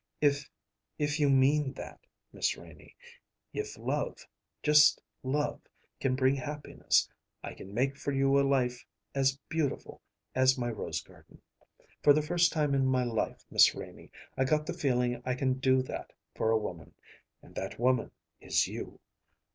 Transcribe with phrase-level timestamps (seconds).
[0.19, 0.49] "If
[0.97, 1.99] if you mean that,
[2.33, 2.95] Miss Renie
[3.53, 4.25] if love,
[4.63, 5.61] just love,
[5.99, 7.07] can bring happiness,
[7.43, 8.83] I can make for you a life
[9.13, 10.01] as beautiful
[10.33, 11.43] as my rose garden.
[12.01, 15.59] For the first time in my life, Miss Renie, I got the feeling I can
[15.59, 16.95] do that for a woman
[17.43, 18.09] and that woman
[18.39, 18.99] is you.